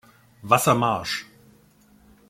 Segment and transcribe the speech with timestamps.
[0.41, 1.27] Wasser marsch!